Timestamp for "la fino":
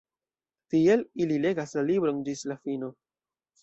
2.53-2.95